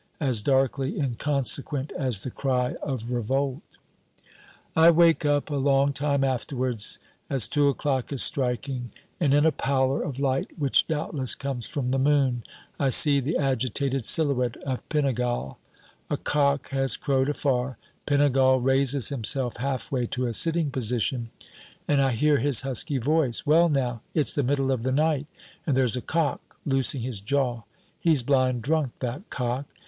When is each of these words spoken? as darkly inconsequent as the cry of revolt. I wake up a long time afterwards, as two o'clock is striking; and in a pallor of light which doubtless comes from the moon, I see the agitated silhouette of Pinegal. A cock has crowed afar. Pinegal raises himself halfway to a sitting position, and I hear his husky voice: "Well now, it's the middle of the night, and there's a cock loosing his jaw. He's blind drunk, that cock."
as 0.19 0.41
darkly 0.41 0.99
inconsequent 0.99 1.91
as 1.95 2.23
the 2.23 2.31
cry 2.31 2.73
of 2.81 3.11
revolt. 3.11 3.61
I 4.75 4.89
wake 4.89 5.25
up 5.27 5.51
a 5.51 5.57
long 5.57 5.93
time 5.93 6.23
afterwards, 6.23 6.97
as 7.29 7.47
two 7.47 7.69
o'clock 7.69 8.11
is 8.11 8.23
striking; 8.23 8.89
and 9.19 9.31
in 9.31 9.45
a 9.45 9.51
pallor 9.51 10.01
of 10.01 10.19
light 10.19 10.57
which 10.57 10.87
doubtless 10.87 11.35
comes 11.35 11.67
from 11.69 11.91
the 11.91 11.99
moon, 11.99 12.43
I 12.79 12.89
see 12.89 13.19
the 13.19 13.37
agitated 13.37 14.03
silhouette 14.03 14.57
of 14.63 14.81
Pinegal. 14.89 15.59
A 16.09 16.17
cock 16.17 16.69
has 16.69 16.97
crowed 16.97 17.29
afar. 17.29 17.77
Pinegal 18.07 18.59
raises 18.59 19.09
himself 19.09 19.57
halfway 19.57 20.07
to 20.07 20.25
a 20.25 20.33
sitting 20.33 20.71
position, 20.71 21.29
and 21.87 22.01
I 22.01 22.13
hear 22.13 22.39
his 22.39 22.61
husky 22.61 22.97
voice: 22.97 23.45
"Well 23.45 23.69
now, 23.69 24.01
it's 24.15 24.33
the 24.33 24.41
middle 24.41 24.71
of 24.71 24.81
the 24.81 24.91
night, 24.91 25.27
and 25.67 25.77
there's 25.77 25.95
a 25.95 26.01
cock 26.01 26.57
loosing 26.65 27.01
his 27.01 27.21
jaw. 27.21 27.61
He's 27.99 28.23
blind 28.23 28.63
drunk, 28.63 28.93
that 29.01 29.29
cock." 29.29 29.67